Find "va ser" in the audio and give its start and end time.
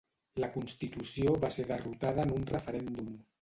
1.43-1.67